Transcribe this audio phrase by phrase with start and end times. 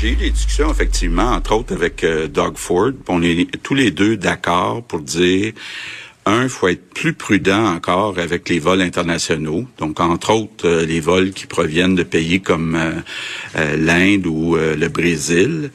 [0.00, 2.92] J'ai eu des discussions, effectivement, entre autres avec euh, Doug Ford.
[3.08, 5.52] On est tous les deux d'accord pour dire
[6.24, 9.66] un, faut être plus prudent encore avec les vols internationaux.
[9.76, 14.88] Donc, entre autres, euh, les vols qui proviennent de pays comme euh, l'Inde ou le
[14.88, 15.70] Brésil.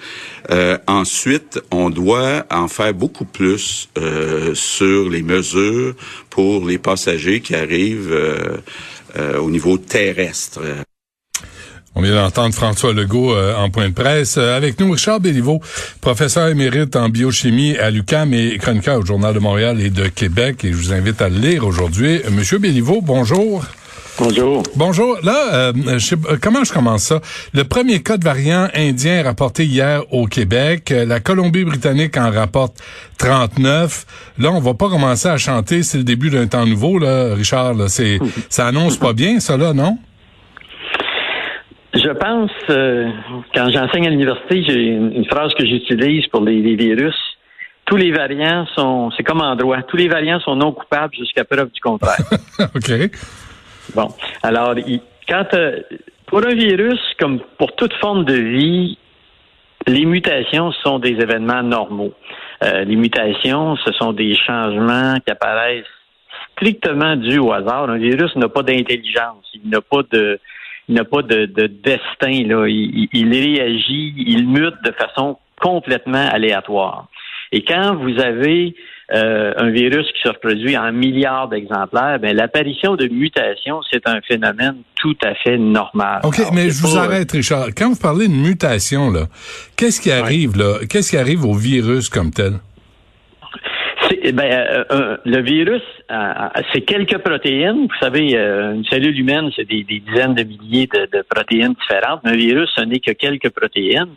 [0.88, 3.90] ensuite, on doit en faire beaucoup plus
[4.54, 5.94] sur les mesures
[6.32, 8.16] pour les passagers qui arrivent
[9.40, 10.62] au niveau terrestre.
[11.98, 14.36] On vient d'entendre François Legault euh, en point de presse.
[14.38, 15.62] Euh, avec nous, Richard Béliveau,
[16.02, 20.66] professeur émérite en biochimie à l'UQAM et chroniqueur au Journal de Montréal et de Québec.
[20.66, 22.20] Et je vous invite à le lire aujourd'hui.
[22.26, 23.64] Euh, Monsieur Béliveau, bonjour.
[24.18, 24.64] Bonjour.
[24.76, 25.18] Bonjour.
[25.24, 25.74] Là,
[26.42, 27.22] comment je commence ça?
[27.54, 30.94] Le premier cas de variant indien rapporté hier au Québec.
[30.96, 32.78] La Colombie-Britannique en rapporte
[33.18, 34.06] 39.
[34.38, 35.84] Là, on va pas commencer à chanter.
[35.84, 37.76] C'est le début d'un temps nouveau, là, Richard.
[37.90, 39.98] C'est, ça annonce pas bien, ça, là, non?
[41.96, 43.10] Je pense, euh,
[43.54, 47.16] quand j'enseigne à l'université, j'ai une, phrase que j'utilise pour les, virus.
[47.86, 51.46] Tous les variants sont, c'est comme en droit, tous les variants sont non coupables jusqu'à
[51.46, 52.18] preuve du contraire.
[52.76, 52.92] OK.
[53.96, 54.10] Bon.
[54.44, 54.76] Alors,
[55.30, 55.80] quand, euh,
[56.26, 58.98] pour un virus, comme pour toute forme de vie,
[59.88, 62.14] les mutations sont des événements normaux.
[62.64, 65.86] Euh, les mutations, ce sont des changements qui apparaissent
[66.58, 67.90] strictement dus au hasard.
[67.90, 70.40] Un virus n'a pas d'intelligence, il n'a pas de,
[70.88, 72.48] il n'a pas de, destin.
[72.48, 72.68] Là.
[72.68, 77.08] Il, réagit, il mute de façon complètement aléatoire.
[77.52, 78.76] Et quand vous avez
[79.14, 84.20] euh, un virus qui se reproduit en milliards d'exemplaires, ben, l'apparition de mutations, c'est un
[84.22, 86.22] phénomène tout à fait normal.
[86.24, 87.68] OK, mais je vous arrête, Richard.
[87.78, 89.28] Quand vous parlez de mutation, là,
[89.78, 90.80] qu'est-ce qui arrive là?
[90.90, 92.54] Qu'est-ce qui arrive au virus comme tel?
[94.28, 96.34] Eh ben, euh, euh, le virus, euh,
[96.74, 97.86] c'est quelques protéines.
[97.86, 102.22] Vous savez, une cellule humaine, c'est des, dizaines de milliers de, protéines différentes.
[102.24, 104.16] Mais un virus, ce n'est que quelques protéines.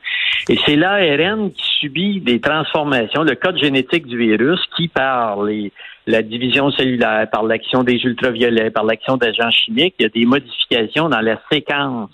[0.48, 5.72] Et c'est l'ARN qui subit des transformations, le code génétique du virus, qui, par les,
[6.06, 10.24] la division cellulaire, par l'action des ultraviolets, par l'action d'agents chimiques, il y a des
[10.24, 12.08] modifications dans la séquence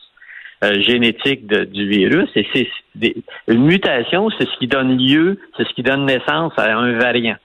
[0.81, 2.28] génétique du virus.
[2.34, 3.15] Et c'est
[3.47, 7.37] une mutation, c'est ce qui donne lieu, c'est ce qui donne naissance à un variant.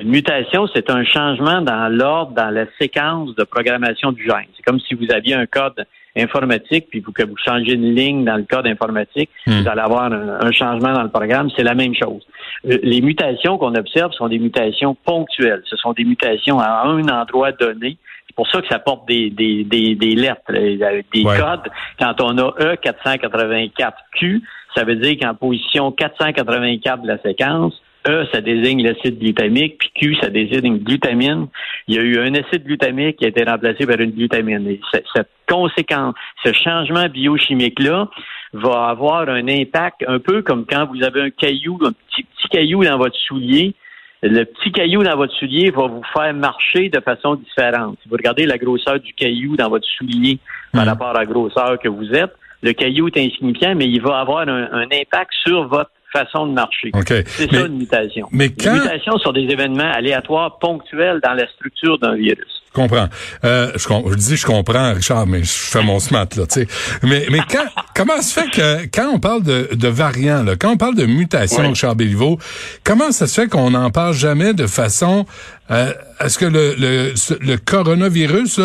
[0.00, 4.46] Une mutation, c'est un changement dans l'ordre, dans la séquence de programmation du gène.
[4.56, 5.84] C'est comme si vous aviez un code
[6.16, 9.62] informatique, puis vous, que vous changez une ligne dans le code informatique, hmm.
[9.62, 11.50] vous allez avoir un, changement dans le programme.
[11.56, 12.22] C'est la même chose.
[12.66, 15.62] Euh, les mutations qu'on observe sont des mutations ponctuelles.
[15.66, 17.96] Ce sont des mutations à un endroit donné.
[18.26, 21.70] C'est pour ça que ça porte des, des, des, des lettres, euh, des codes.
[21.98, 24.40] Quand on a E484Q,
[24.74, 27.74] ça veut dire qu'en position 484 de la séquence,
[28.06, 31.46] E, ça désigne l'acide glutamique, puis Q, ça désigne une glutamine.
[31.86, 34.66] Il y a eu un acide glutamique qui a été remplacé par une glutamine.
[34.66, 34.80] Et
[35.14, 36.14] cette conséquence,
[36.44, 38.08] ce changement biochimique-là
[38.54, 42.48] va avoir un impact un peu comme quand vous avez un caillou, un petit, petit
[42.50, 43.74] caillou dans votre soulier.
[44.22, 47.98] Le petit caillou dans votre soulier va vous faire marcher de façon différente.
[48.02, 50.38] Si vous regardez la grosseur du caillou dans votre soulier
[50.72, 50.88] par hmm.
[50.88, 54.48] rapport à la grosseur que vous êtes, le caillou est insignifiant, mais il va avoir
[54.48, 56.90] un impact sur votre façon de marcher.
[57.26, 58.28] C'est ça une mutation.
[58.32, 58.74] Mais quand...
[58.74, 62.62] Les mutations sont des événements aléatoires ponctuels dans la structure d'un virus.
[62.74, 63.08] Je comprends.
[63.44, 66.66] Euh, je, je, dis je comprends, Richard, mais je fais mon smart là, tu sais.
[67.02, 67.64] Mais, mais quand,
[67.94, 71.04] comment se fait que quand on parle de, de variants, là, quand on parle de
[71.04, 72.38] mutation, Richard Béliveau,
[72.82, 75.26] comment ça se fait qu'on n'en parle jamais de façon
[75.70, 78.60] euh, à ce que le, le, le coronavirus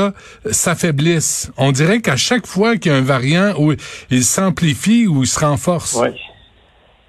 [0.51, 1.51] s'affaiblisse?
[1.57, 3.73] On dirait qu'à chaque fois qu'il y a un variant où
[4.09, 5.95] il s'amplifie ou il se renforce.
[5.95, 6.13] Ouais.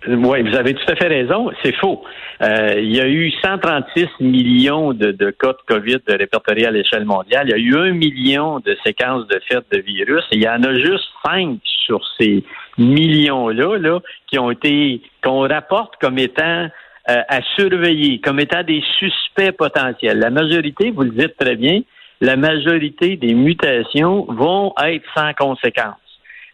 [0.06, 1.50] Oui, vous avez tout à fait raison.
[1.62, 2.04] C'est faux.
[2.40, 7.48] Euh, il y a eu 136 millions de, cas de COVID répertoriés à l'échelle mondiale.
[7.48, 10.24] Il y a eu un million de séquences de fêtes de virus.
[10.30, 12.44] Et il y en a juste cinq sur ces
[12.78, 16.68] millions-là là, qui ont été qu'on rapporte comme étant
[17.10, 20.18] euh, à surveiller, comme étant des suspects potentiels.
[20.18, 21.80] La majorité, vous le dites très bien,
[22.20, 25.96] la majorité des mutations vont être sans conséquence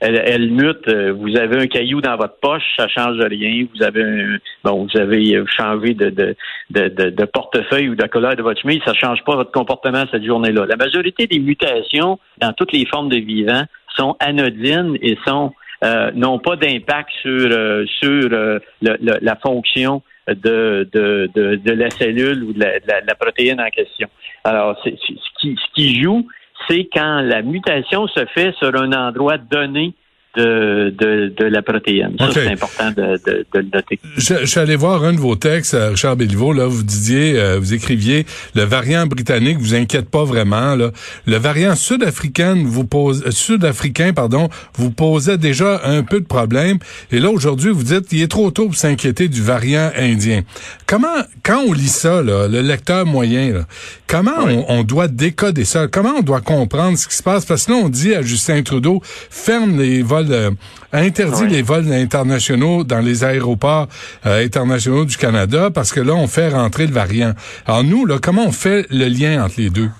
[0.01, 0.89] elle, mute.
[0.89, 3.67] Euh, vous avez un caillou dans votre poche, ça change rien.
[3.75, 6.37] Vous avez un, bon, vous avez changé de, de,
[6.71, 10.25] de, de, portefeuille ou de couleur de votre chemise, ça change pas votre comportement cette
[10.25, 10.67] journée-là.
[10.67, 13.65] La majorité des mutations dans toutes les formes de vivants
[13.97, 15.53] sont anodines et sont
[15.85, 18.29] euh, n'ont pas d'impact sur euh, sur
[18.81, 24.09] la fonction de, de, de, la cellule ou de la, la, protéine en question.
[24.45, 26.27] Alors, ce qui, ce qui joue,
[26.69, 29.95] c'est quand la mutation se fait sur un endroit donné
[30.37, 32.17] de, de, de la protéine.
[32.19, 34.01] Ça, c'est important de, de, de, le noter.
[34.17, 37.39] Je, je, suis allé voir un de vos textes, euh, Richard Béliveau, là, vous disiez,
[37.39, 40.91] euh, vous écriviez, le variant britannique vous inquiète pas vraiment, là.
[41.27, 46.79] Le variant sud-africain vous pose, euh, sud-africain, pardon, vous posait déjà un peu de problème.
[47.13, 50.43] Et là, aujourd'hui, vous dites, il est trop tôt pour s'inquiéter du variant indien.
[50.87, 53.61] Comment, quand on lit ça, là, le lecteur moyen, là,
[54.07, 55.87] comment on, on, doit décoder ça?
[55.87, 57.45] Comment on doit comprendre ce qui se passe?
[57.45, 60.51] Parce que là, on dit à Justin Trudeau, ferme les vols euh,
[60.93, 63.89] interdit les vols internationaux dans les aéroports
[64.27, 67.33] euh, internationaux du Canada parce que là, on fait rentrer le variant.
[67.67, 69.91] Alors nous, là, comment on fait le lien entre les deux?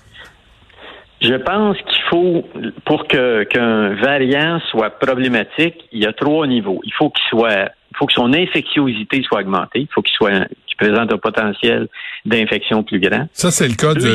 [1.21, 2.43] Je pense qu'il faut,
[2.85, 6.81] pour que qu'un variant soit problématique, il y a trois niveaux.
[6.83, 9.79] Il faut qu'il soit, il faut que son infectiosité soit augmentée.
[9.79, 11.87] Il faut qu'il soit, qu'il présente un potentiel
[12.25, 13.27] d'infection plus grand.
[13.33, 14.07] Ça, c'est le cas du,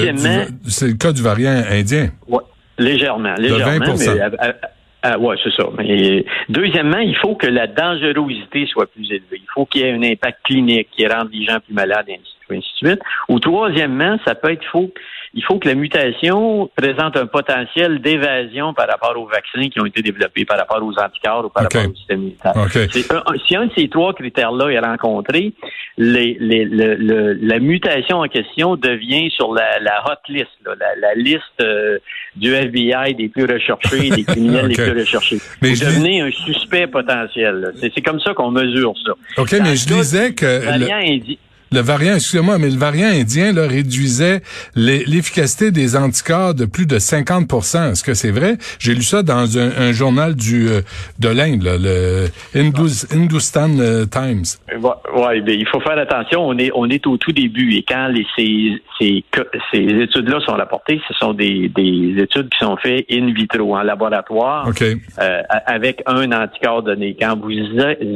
[0.68, 2.10] c'est le cas du variant indien.
[2.28, 2.42] Ouais,
[2.78, 4.06] légèrement, légèrement, mais
[5.02, 5.68] ah, ouais, c'est ça.
[5.78, 9.40] Mais deuxièmement, il faut que la dangerosité soit plus élevée.
[9.42, 12.14] Il faut qu'il y ait un impact clinique qui rende les gens plus malades, et
[12.14, 13.00] ainsi de suite.
[13.28, 14.90] Ou troisièmement, ça peut être faux
[15.32, 19.86] il faut que la mutation présente un potentiel d'évasion par rapport aux vaccins qui ont
[19.86, 22.54] été développés, par rapport aux anticorps ou par rapport au système immunitaire.
[23.46, 25.52] si un de ces trois critères-là est rencontré,
[25.98, 30.96] les, les, le, la mutation en question devient sur la, la hot list, là, la,
[30.96, 31.98] la, liste euh,
[32.34, 35.38] du FBI des plus recherchés, des criminels les plus recherchés.
[35.62, 37.72] Mais Vous devenez un suspect potentiel.
[37.80, 39.12] C'est comme ça qu'on mesure ça.
[39.40, 41.36] OK, mais je disais que le
[41.78, 44.40] variant, excusez-moi, mais le variant indien là, réduisait
[44.74, 48.56] l'efficacité des anticorps de plus de 50% Est-ce que c'est vrai?
[48.80, 50.80] J'ai lu ça dans un, journal du euh,
[51.18, 54.44] de l'Inde, le Hindustan euh, Times.
[54.72, 56.46] Oui, il faut faire attention.
[56.46, 59.24] On est, on est au tout début et quand les, ces, ces,
[59.72, 63.82] ces études-là sont rapportées, ce sont des, des études qui sont faites in vitro, en
[63.82, 64.68] laboratoire,
[65.18, 67.16] euh, avec un anticorps donné.
[67.20, 67.52] Quand vous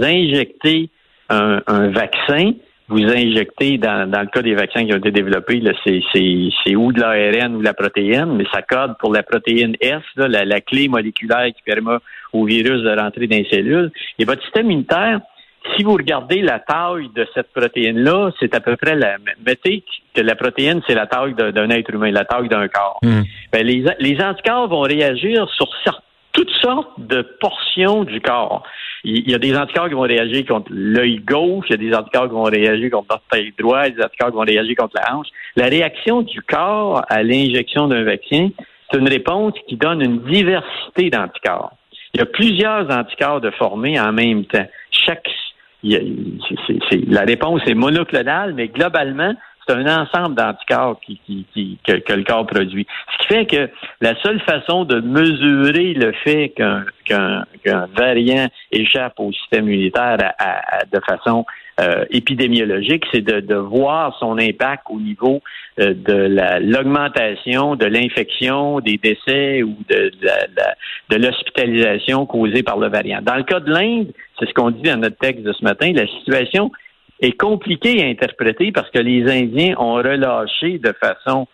[0.03, 0.91] injectez
[1.31, 2.53] un, un vaccin,
[2.89, 7.01] vous injectez, dans, dans le cas des vaccins qui ont été développés, c'est ou de
[7.01, 10.89] l'ARN ou de la protéine, mais ça code pour la protéine S, là, la, clé
[10.89, 11.97] moléculaire qui permet
[12.33, 13.91] au virus de rentrer dans les cellules.
[14.19, 15.21] Et votre système immunitaire,
[15.75, 19.17] si vous regardez la taille de cette protéine-là, c'est à peu près la.
[19.47, 19.83] Mettez
[20.15, 22.99] que la protéine, c'est la taille d'un être humain, la taille d'un corps.
[23.03, 23.23] Hmm.
[23.51, 25.69] Ben, les, les anticorps vont réagir sur
[26.33, 28.63] toutes sortes de portions du corps
[29.05, 31.95] il y a des anticorps qui vont réagir contre l'œil gauche, il y a des
[31.95, 35.27] anticorps qui vont réagir contre l'orteil droit, des anticorps qui vont réagir contre la hanche.
[35.57, 38.49] La réaction du corps à l'injection d'un vaccin,
[38.91, 41.77] c'est une réponse qui donne une diversité d'anticorps.
[42.15, 44.67] Il y a plusieurs anticorps de former en même temps.
[44.91, 45.29] Chaque,
[45.83, 49.35] la réponse est monoclonale, mais globalement,
[49.67, 52.87] c'est un ensemble d'anticorps qui, qui, que, que, le corps produit.
[53.13, 53.71] Ce qui fait que
[54.01, 57.47] la seule façon de mesurer le fait qu'un
[57.97, 60.19] variant échappe au système immunitaire
[60.93, 61.45] de façon
[61.81, 65.43] euh, épidémiologique, c'est de, de, voir son impact au niveau
[65.81, 70.13] euh, de l'augmentation de l'infection, des décès ou de,
[71.11, 73.21] de, l'hospitalisation causée par le variant.
[73.23, 75.93] Dans le cas de l'Inde, c'est ce qu'on dit dans notre texte de ce matin,
[75.93, 76.71] la situation
[77.25, 81.47] est compliqué à interpréter parce que les Indiens ont relâché de façon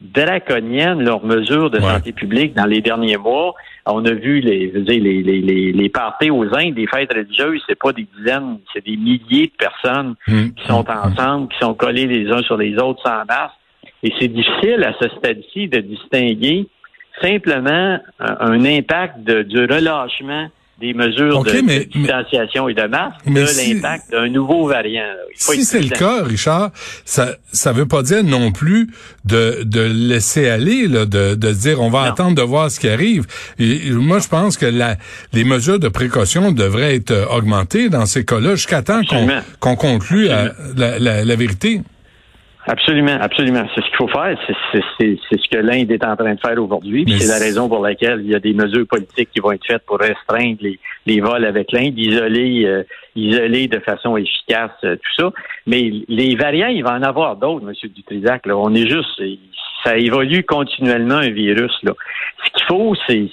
[0.00, 3.54] draconienne leurs mesures de santé publique dans les derniers mois.
[3.84, 7.78] On a vu les, les, les, les, les parties aux Indes, des fêtes religieuses, c'est
[7.78, 10.52] pas des dizaines, c'est des milliers de personnes hum.
[10.54, 13.54] qui sont ensemble, qui sont collées les uns sur les autres sans masque.
[14.02, 16.68] Et c'est difficile à ce stade-ci de distinguer
[17.20, 20.48] simplement un, impact de, du relâchement
[20.80, 25.02] des mesures de, distanciation et de masque de l'impact d'un nouveau variant.
[25.34, 26.70] si c'est le cas, Richard,
[27.04, 28.88] ça ça veut pas dire non plus
[29.24, 32.88] de, de laisser aller, là, de, de dire on va attendre de voir ce qui
[32.88, 33.26] arrive.
[33.58, 34.96] Et, moi, je pense que la,
[35.32, 39.28] les mesures de précaution devraient être augmentées dans ces cas-là jusqu'à temps qu'on
[39.60, 41.82] qu'on conclue la, la, la vérité.
[42.68, 43.66] Absolument, absolument.
[43.74, 44.38] C'est ce qu'il faut faire.
[45.00, 47.06] C'est ce que l'Inde est en train de faire aujourd'hui.
[47.18, 49.86] C'est la raison pour laquelle il y a des mesures politiques qui vont être faites
[49.86, 52.82] pour restreindre les, les vols avec l'Inde, isoler, euh,
[53.16, 55.32] isoler de façon efficace euh, tout ça.
[55.66, 57.72] Mais les variants, il va en avoir d'autres, M.
[57.88, 58.44] Dutrisac.
[58.44, 58.54] Là.
[58.58, 59.18] On est juste,
[59.82, 61.72] ça évolue continuellement un virus.
[61.84, 61.94] Là.
[62.44, 63.30] Ce qu'il faut, c'est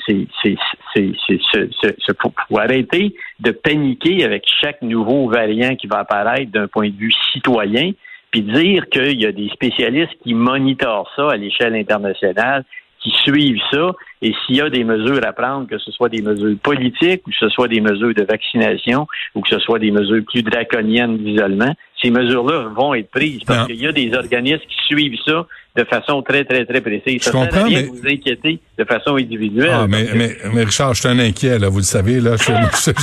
[0.95, 6.95] c'est pour arrêter de paniquer avec chaque nouveau variant qui va apparaître d'un point de
[6.95, 7.91] vue citoyen
[8.35, 12.65] puis dire qu'il y a des spécialistes qui monitorent ça à l'échelle internationale,
[12.99, 16.21] qui suivent ça, et s'il y a des mesures à prendre, que ce soit des
[16.21, 19.91] mesures politiques, ou que ce soit des mesures de vaccination, ou que ce soit des
[19.91, 24.65] mesures plus draconiennes d'isolement, ces mesures-là vont être prises parce qu'il y a des organismes
[24.67, 27.21] qui suivent ça, de façon très, très, très précise.
[27.23, 27.83] Je comprends, mais...
[27.83, 29.71] vous inquiéter de façon individuelle.
[29.73, 32.37] Ah, mais, mais, mais, Richard, je suis un inquiet, là, vous le savez, là.
[32.37, 32.43] Je,
[32.75, 32.93] suis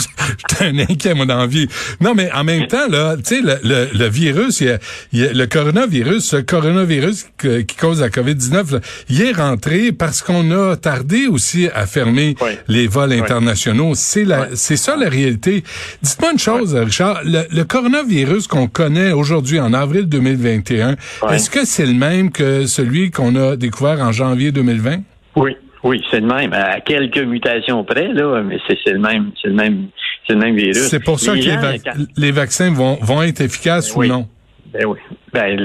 [0.60, 1.68] un inquiet, moi, dans vie.
[2.00, 4.78] Non, mais en même temps, là, tu sais, le, le, le, virus, il
[5.12, 10.50] y a, le coronavirus, ce coronavirus qui cause la COVID-19, il est rentré parce qu'on
[10.50, 12.34] a tardé aussi à fermer
[12.68, 13.92] les vols internationaux.
[13.94, 15.62] C'est la, c'est ça la réalité.
[16.02, 17.20] Dites-moi une chose, Richard.
[17.24, 20.96] Le, le coronavirus qu'on connaît aujourd'hui, en avril 2021,
[21.30, 24.98] est-ce que c'est le même que celui qu'on a découvert en janvier 2020?
[25.36, 25.56] Oui.
[25.84, 26.52] Oui, c'est le même.
[26.52, 29.88] À quelques mutations près, là, mais c'est le même, c'est le même,
[30.26, 30.76] c'est le même virus.
[30.88, 34.28] C'est pour ça que les, vaccins vont, vont être efficaces ou non?
[34.72, 34.98] Ben oui.
[35.32, 35.58] Ben,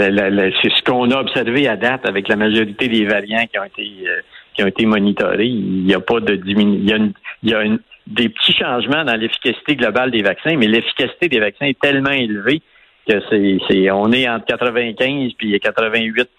[0.62, 3.90] c'est ce qu'on a observé à date avec la majorité des variants qui ont été
[4.08, 4.22] euh,
[4.54, 5.46] qui ont été monitorés.
[5.46, 7.14] Il n'y a pas de diminution.
[7.44, 7.64] Il y a,
[8.08, 12.62] des petits changements dans l'efficacité globale des vaccins, mais l'efficacité des vaccins est tellement élevée
[13.08, 16.30] que c'est, on est entre 95 puis 88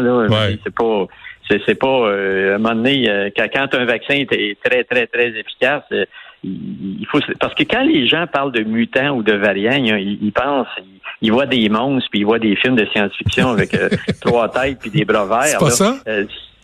[0.00, 0.26] là.
[0.64, 1.06] C'est pas,
[1.48, 5.28] c'est, pas euh, à un moment donné euh, quand un vaccin est très très très
[5.28, 5.82] efficace.
[5.92, 6.04] Euh,
[6.44, 10.68] il faut parce que quand les gens parlent de mutants ou de variants, ils, pensent,
[11.20, 13.70] ils, voient des monstres puis ils voient des films de science-fiction avec
[14.20, 15.46] trois têtes puis des bras verts.
[15.46, 15.96] C'est pas ça?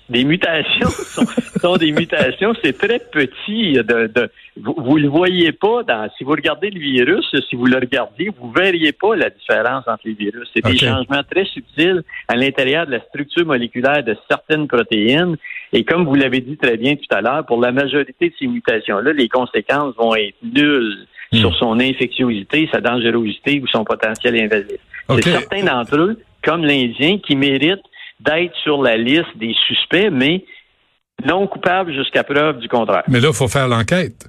[0.08, 0.88] Des mutations
[1.60, 3.72] sont, des mutations, c'est très petit.
[3.72, 6.08] De, de vous, ne le voyez pas dans.
[6.16, 10.02] Si vous regardez le virus, si vous le regardez, vous verriez pas la différence entre
[10.04, 10.48] les virus.
[10.54, 15.36] C'est des changements très subtils à l'intérieur de la structure moléculaire de certaines protéines.
[15.72, 18.46] Et comme vous l'avez dit très bien tout à l'heure, pour la majorité de ces
[18.46, 21.38] mutations-là, les conséquences vont être nulles hmm.
[21.38, 24.78] sur son infectiosité, sa dangerosité ou son potentiel invasif.
[25.08, 27.82] C'est certains d'entre eux, comme l'Indien, qui méritent
[28.24, 30.44] d'être sur la liste des suspects, mais
[31.24, 33.04] non coupables jusqu'à preuve du contraire.
[33.08, 34.28] Mais là, il faut faire l'enquête.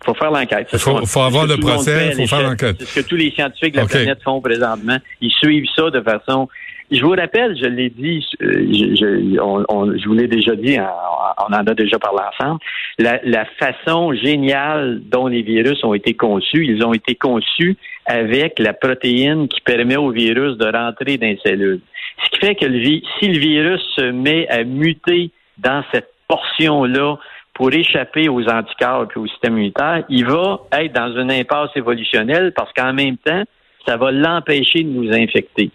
[0.00, 0.68] Il faut faire l'enquête.
[0.72, 2.76] Il faut, avoir le procès, il faut faire l'enquête.
[2.78, 4.96] C'est ce que tous les scientifiques de la planète font présentement.
[5.20, 6.48] Ils suivent ça de façon...
[6.90, 10.78] Je vous rappelle, je l'ai dit, euh, je, je, on, je vous l'ai déjà dit,
[10.78, 12.60] on en a déjà parlé ensemble,
[12.98, 18.58] la, la façon géniale dont les virus ont été conçus, ils ont été conçus avec
[18.58, 21.82] la protéine qui permet au virus de rentrer dans les cellules.
[22.24, 22.82] Ce qui fait que le,
[23.18, 27.16] si le virus se met à muter dans cette portion-là
[27.54, 32.52] pour échapper aux anticorps et au système immunitaire, il va être dans une impasse évolutionnelle
[32.54, 33.42] parce qu'en même temps,
[33.86, 35.70] ça va l'empêcher de nous infecter.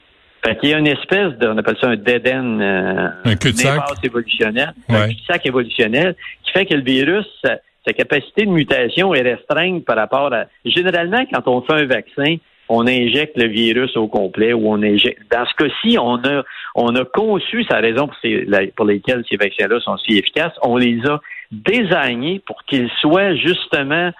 [0.45, 3.35] Fait qu'il y a une espèce de, on appelle ça un dead end, euh, un
[3.35, 9.13] cul-de-sac évolutionnel, un cul-de-sac évolutionnel, qui fait que le virus, sa, sa, capacité de mutation
[9.13, 10.45] est restreinte par rapport à.
[10.65, 12.35] Généralement, quand on fait un vaccin,
[12.69, 15.21] on injecte le virus au complet ou on injecte.
[15.31, 16.43] Dans ce cas-ci, on a,
[16.75, 20.77] on a conçu, sa raison pour, ces, pour lesquelles ces vaccins-là sont si efficaces, on
[20.77, 21.19] les a
[21.51, 24.11] désignés pour qu'ils soient justement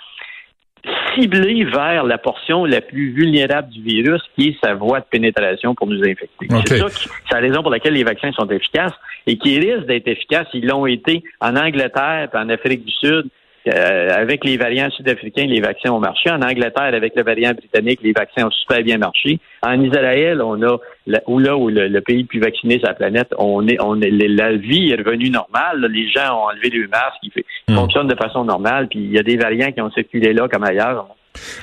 [1.16, 5.74] ciblés vers la portion la plus vulnérable du virus, qui est sa voie de pénétration
[5.76, 6.48] pour nous infecter.
[6.66, 8.94] C'est ça c'est la raison pour laquelle les vaccins sont efficaces
[9.26, 10.48] et qui risquent d'être efficaces.
[10.54, 13.30] Ils l'ont été en Angleterre, en Afrique du Sud,
[13.68, 16.30] euh, avec les variants sud-africains, les vaccins ont marché.
[16.30, 19.40] En Angleterre, avec le variant britannique, les vaccins ont super bien marché.
[19.62, 20.78] En Israël, on a
[21.28, 24.12] où là où le, pays le plus vacciné sur la planète, on est, on est,
[24.12, 25.86] la vie est revenue normale.
[25.90, 27.76] Les gens ont enlevé le masque, ils, hmm.
[27.76, 28.88] fonctionnent de façon normale.
[28.90, 31.08] Puis il y a des variants qui ont circulé là comme ailleurs.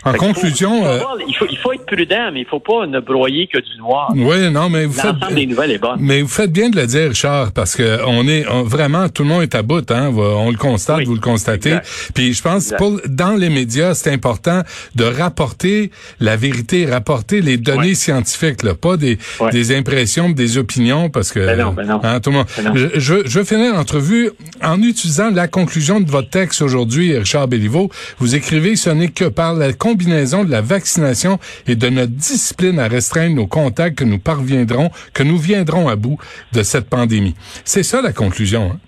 [0.04, 3.46] En conclusion, euh, il, faut, il, faut, être prudent, mais il faut pas ne broyer
[3.46, 4.12] que du noir.
[4.14, 5.98] Oui, non, mais vous faites des nouvelles est bonne.
[6.00, 9.28] Mais vous faites bien de le dire, Richard, parce que on est vraiment tout le
[9.28, 10.10] monde est à bout, hein.
[10.14, 11.78] On le constate, vous le constatez.
[12.14, 14.62] Puis je pense pour dans les médias, c'est important
[14.94, 19.18] de rapporter la vérité, rapporter les données scientifiques, là, pas des,
[19.52, 22.00] des impressions, des opinions, parce que ben non, ben non.
[22.02, 22.46] Hein, tout le monde.
[22.62, 24.30] Ben je, je, je vais finir l'entrevue
[24.62, 27.90] en utilisant la conclusion de votre texte aujourd'hui, Richard Béliveau.
[28.18, 32.78] Vous écrivez ce n'est que par la combinaison de la vaccination et de notre discipline
[32.78, 36.18] à restreindre nos contacts que nous parviendrons, que nous viendrons à bout
[36.52, 37.34] de cette pandémie.
[37.64, 38.72] C'est ça la conclusion.
[38.72, 38.80] Hein?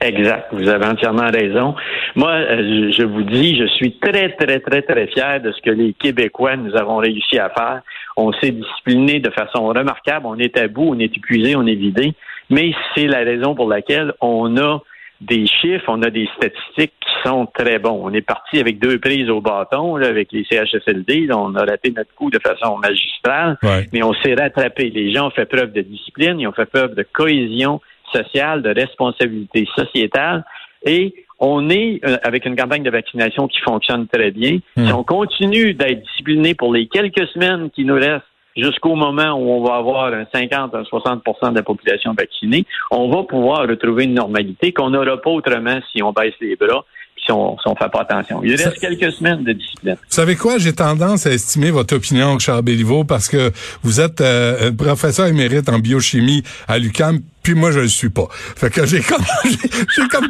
[0.00, 0.48] Exact.
[0.52, 1.74] Vous avez entièrement raison.
[2.14, 5.70] Moi, euh, je vous dis, je suis très, très, très, très fier de ce que
[5.70, 7.80] les Québécois nous avons réussi à faire.
[8.16, 10.26] On s'est discipliné de façon remarquable.
[10.26, 12.12] On est à bout, on est épuisé, on est vidé.
[12.50, 14.82] Mais c'est la raison pour laquelle on a
[15.24, 18.00] des chiffres, on a des statistiques qui sont très bons.
[18.02, 21.28] On est parti avec deux prises au bâton, avec les CHSLD.
[21.32, 23.58] on a raté notre coup de façon magistrale,
[23.92, 24.90] mais on s'est rattrapé.
[24.90, 27.80] Les gens ont fait preuve de discipline, ils ont fait preuve de cohésion
[28.12, 30.44] sociale, de responsabilité sociétale.
[30.86, 34.58] Et on est euh, avec une campagne de vaccination qui fonctionne très bien.
[34.76, 34.86] Hmm.
[34.86, 38.24] Si on continue d'être discipliné pour les quelques semaines qui nous restent
[38.56, 43.10] jusqu'au moment où on va avoir un 50, un 60% de la population vaccinée, on
[43.10, 46.84] va pouvoir retrouver une normalité qu'on n'aura pas autrement si on baisse les bras
[47.24, 48.42] si on ne fait pas attention.
[48.44, 49.94] Il reste quelques semaines de discipline.
[49.94, 50.58] Vous savez quoi?
[50.58, 53.50] J'ai tendance à estimer votre opinion, Charles Béliveau, parce que
[53.82, 58.26] vous êtes euh, professeur émérite en biochimie à l'UQAM, puis moi je le suis pas.
[58.30, 60.26] Fait que j'ai comme j'ai comme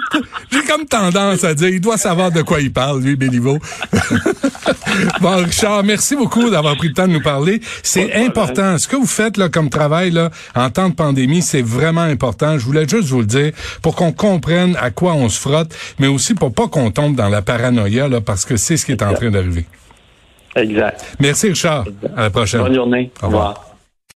[0.50, 3.58] j'ai comme tendance à dire il doit savoir de quoi il parle lui Béliveau.
[5.20, 7.60] bon Richard, merci beaucoup d'avoir pris le temps de nous parler.
[7.82, 11.62] C'est important ce que vous faites là comme travail là en temps de pandémie, c'est
[11.62, 12.58] vraiment important.
[12.58, 16.08] Je voulais juste vous le dire pour qu'on comprenne à quoi on se frotte, mais
[16.08, 19.02] aussi pour pas qu'on tombe dans la paranoïa là parce que c'est ce qui est
[19.02, 19.66] en train d'arriver.
[20.56, 21.04] Exact.
[21.20, 21.84] Merci Richard.
[22.16, 22.60] À la prochaine.
[22.60, 23.10] Bonne journée.
[23.22, 23.73] Au revoir.